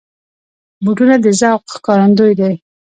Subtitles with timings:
[0.83, 2.53] بوټونه د ذوق ښکارندوی دي.